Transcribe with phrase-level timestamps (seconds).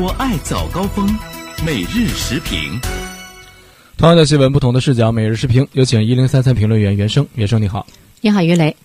[0.00, 1.08] 我爱早高峰，
[1.66, 2.78] 每日时评。
[3.96, 5.66] 同样的新闻，不同的视角，每日时评。
[5.72, 7.84] 有请一零三三评论员袁生，袁生你好，
[8.20, 8.76] 你好于雷。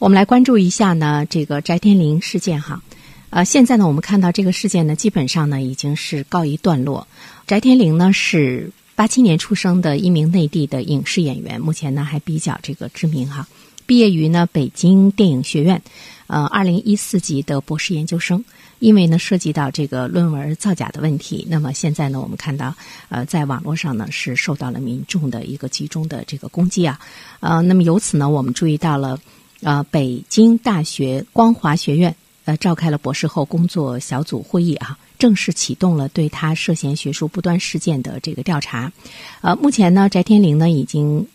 [0.00, 2.82] 我们来关注一下呢这个翟天临事件哈。
[3.30, 7.06] 呃，现在呢我们看到这个事件呢基本上呢已经是告一段落。
[7.46, 13.46] 翟天临呢是八七年出生的一名内地的影视演员，目前呢还比较这个知名哈。
[13.86, 15.80] 毕业于呢北京电影学院，
[16.26, 18.44] 呃，二零一四级的博士研究生。
[18.78, 22.74] 因为呢涉及到这个论文造假的问题，那么现在呢我们看到，
[23.08, 27.00] 呃，在网络上呢是受到了民众的一个集中的这个攻击啊，
[27.40, 29.18] 呃，那么由此呢我们注意到了，
[29.62, 38.92] 呃，北京大学光华学院呃召开了博士后工作小组会议啊，正式启动了对他涉嫌学术不端事件的这个调查，
[39.40, 41.26] 呃，目前呢翟天临呢已经。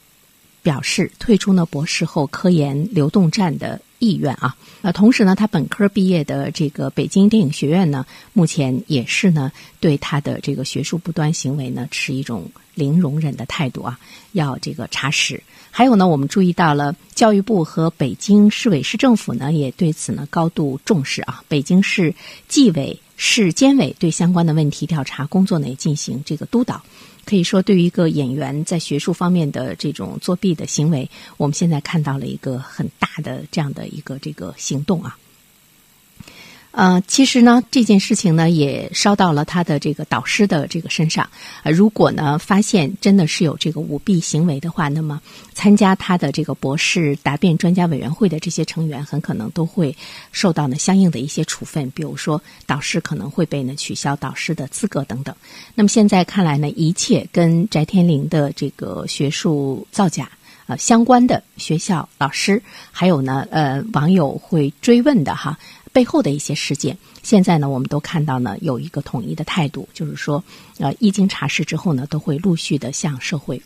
[0.64, 14.00] 表示退出呢博士后科研流动站的意愿啊，呃，同时呢，他本科毕业的这个北京电影学院呢，目前也是呢对他的这个学术不端行为呢持一种零容忍的态度啊，
[14.34, 15.42] 要这个查实。
[15.72, 22.14] 还有呢，我们注意到了教育部和北京市委市政府呢也对此呢高度重视啊，北京市
[22.48, 26.82] 纪委、市监委对相关的问题调查工作呢也进行这个督导。
[27.24, 35.16] 可以说，对于一个演员在学术方面的这种作弊的行为，我们现在看到了一个很大的这样的一个这个行动啊。
[36.72, 41.30] 呃，其实呢，这件事情呢也烧到了他的这个导师的这个身上。
[41.64, 45.22] 呃，如果呢发现真的是有这个舞弊行为的话，那么
[45.54, 49.94] 参加他的这个博士答辩专家委员会的这些成员，很可能都会
[50.32, 55.36] 受到呢相应的一些处分，比如说导师可能会被呢取消导师的资格等等。
[55.76, 60.30] 那么现在看来呢，一切跟翟天临的这个学术造假
[60.68, 65.60] 呃相关的学校、老师，还有呢呃网友会追问的哈。
[65.94, 70.44] 背后的一些事件，现在呢，我们都看到呢，有一个统一的态度，就是说，
[70.80, 73.62] 呃，一经查实之后呢，都会陆续的向社会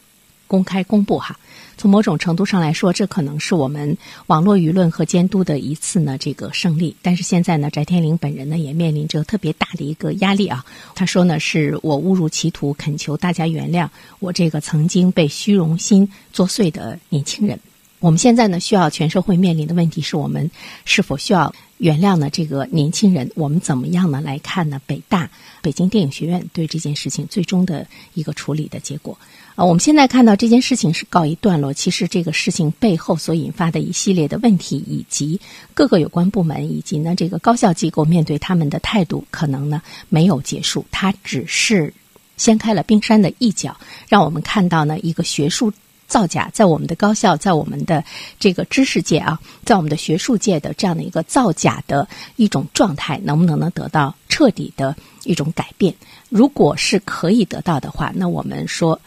[0.47, 1.39] 公开公布哈。
[1.77, 3.95] 从某种程度上来说，这可能是我们
[4.27, 6.95] 网络舆论和监督的一次呢这个胜利。
[7.01, 10.65] 但是现在呢，翟天临本人呢也面临着特别大的一个压力啊。
[10.95, 13.87] 他说呢，是我误入歧途，恳求大家原谅
[14.19, 17.59] 我这个曾经被虚荣心作祟的年轻人。
[17.99, 20.51] 我们现在呢，需要全社会面临的问题是我们
[20.83, 22.29] 是否需要原谅呢？
[22.29, 24.79] 这个年轻人，我们怎么样呢来看呢？
[24.85, 25.29] 北大、
[25.61, 29.17] 北京电影学院对这件事情最终的一个处理的结果
[29.55, 31.73] 啊，我们现在看到这件事情是告一段落。
[31.73, 35.39] 其实这个事情背后所引发的一系列的问题，以及
[35.73, 41.91] 各个有关部门以及呢这个高校机构面对他们的态度，可能呢没有结束，它只是
[42.37, 43.75] 掀开了冰山的一角，
[44.07, 45.73] 让我们看到呢一个学术。
[46.07, 48.03] 造假在我们的高校，在我们的
[48.39, 55.93] 这个知识界啊，在我们的学术界的这样的一个造假的一种状态，能不能能得到彻底的一种改变？
[56.29, 58.99] 如果是可以得到的话，那我们说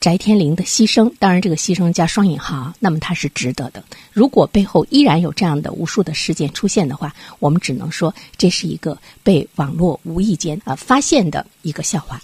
[0.00, 3.84] 翟天临的牺牲，当然这个牺牲加双引号，那么它是值得的。
[4.12, 12.20] 如果背后依然有这样的无数的事件出现的话，我们只能说这是一个被网络无意间啊发现的一个笑话。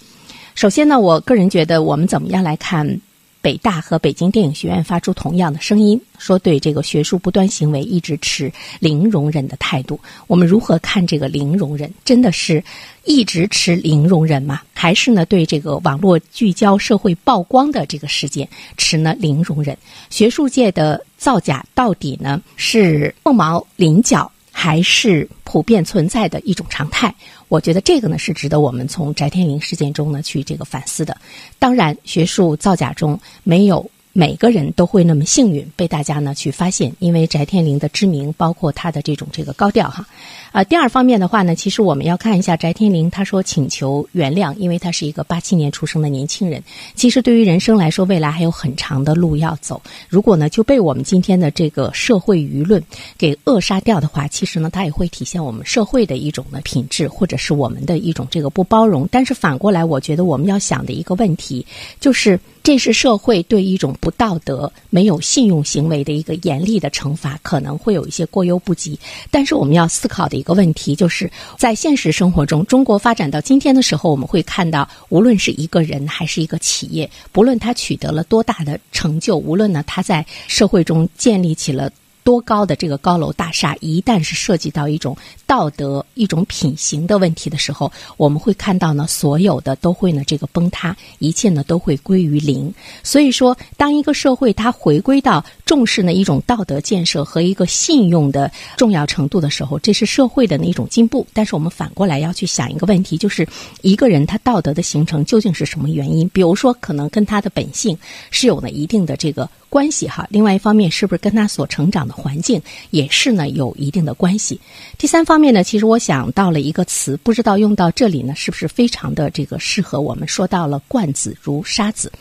[0.55, 2.99] 首先呢，我个人觉得，我们怎么样来看？
[3.47, 9.97] 北大和北京电影学院发出同样的声音，说对这个学术不端行为一直持零容忍的态度。
[10.27, 11.89] 我们如何看这个零容忍？
[12.03, 12.61] 真的是
[13.05, 14.63] 一直持零容忍吗？
[14.73, 19.77] 还是呢对这个网络聚焦社会曝光的这个事件持呢零容忍？
[20.09, 24.29] 学术界的造假到底呢是凤毛麟角？
[24.59, 27.13] 还是普遍存在的一种常态，
[27.47, 31.15] 我觉得这个呢是值得我们从翟天临事件中呢去这个反思的。
[31.59, 33.87] 当然，学术造假中没有。
[34.17, 40.03] 每个人都会那么幸运被大家呢去发现，因为翟天临的知名，包括他的这种这个高调哈。
[40.51, 46.63] 啊，第二方面的话呢，其实我们要看一下翟天临，他说请求原谅，因为他是一个八七年出生的年轻人。
[46.95, 49.79] 其实对于人生来说，未来还有很长的路要走。
[50.09, 52.83] 如果呢就被我们今天的这个社会舆论
[53.19, 59.07] 给扼杀掉的话，其实呢它也会体现我们社会的一种的品质，或者是我们的一种这个不包容。
[59.11, 61.63] 但是反过来，我觉得我们要想的一个问题
[61.99, 62.39] 就是。
[62.67, 68.99] 这是社会对一种不道德、没有信用行为的一个严厉的惩罚，可能会有一些过犹不及。
[69.31, 81.89] 但是我们要思考的一个问题，就是在现实生活中，中国发展到今天的时候，我们会看到，无论是一个人还是一个企业，不论他取得了多大的成就，无论呢他在社会中建立起了。
[82.27, 85.15] 多高的这个高楼大厦，一旦是涉及到一种
[85.45, 92.73] 道德、一种品行的问题的时候，我们会看到呢，所有的都会呢这个崩塌，一切呢都会归于零。
[93.01, 101.25] 所以说，当一个社会它回归到重视呢一种道德建设和一个信用的重要程度的时候，这是社会的那种进步。
[101.31, 103.47] 但是我们反过来要去想一个问题，就是
[103.81, 106.27] 一个人他道德的形成究竟是什么原因？
[106.27, 107.97] 比如说，可能跟他的本性
[108.31, 109.49] 是有了一定的这个。
[109.69, 112.59] 关系哈，另外一方面是不是跟他所成长的环境
[112.89, 114.59] 也是呢有一定的关系？
[114.97, 120.27] 第三方面呢，其实我想到了一个词，不知道用到这里呢是不是非常的这个适合我们？
[120.27, 122.11] 说到了“惯子如杀子”。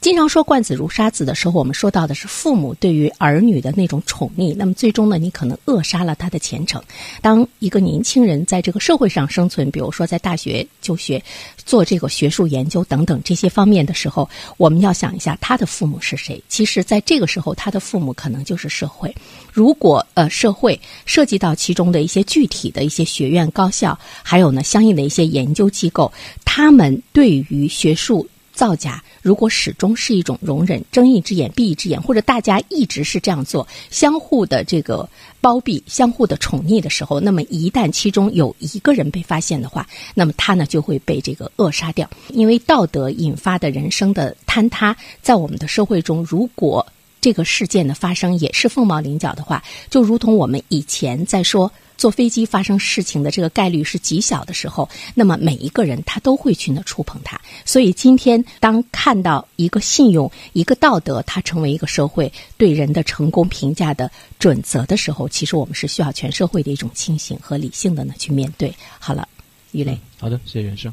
[0.00, 4.54] 经常说“惯子如杀子”的时候，我们说到的是父母对于儿女的那种宠溺。
[4.56, 6.82] 那么最终呢，你可能扼杀了他的前程。
[7.20, 11.22] 当一个年轻人在这个社会上生存，比如说在大学就学、
[11.66, 14.26] 做这个学术研究等等这些方面的时候，
[14.56, 16.42] 我们要想一下他的父母是谁。
[16.48, 19.14] 其实，在这个时候，他的父母可能就是社会。
[19.52, 26.10] 如果呃社会涉及到其中的一些具体的一些学院、高校，还有呢相应的一些研究机构，
[26.42, 28.26] 他们对于学术。
[28.60, 35.08] 造假如果始终是一种容忍，睁一只眼闭一只眼，或者大家一直是这样做，相互的这个
[35.40, 42.06] 包庇、相互的宠溺的时候，那么一旦其中有一个人被发现的话，那么他呢就会被这个扼杀掉。
[42.28, 46.86] 因为道德引发的人生的坍塌，在我们的社会中，如果
[47.18, 51.72] 这个事件的发生也是凤毛麟角的话，就如同我们以前在说。
[52.00, 57.38] 坐飞机发生事情的这个概率是极小的时候，那么每一个人他都会去那触碰它。
[57.66, 68.74] 所以今天当看到一个信用、一个道德，它成为一个社会对人的成功评价的准则的时候，其实我们是需要全社会的一种清醒和理性的呢去面对。
[68.98, 69.28] 好了，
[69.72, 70.90] 于雷，好的，谢谢袁生。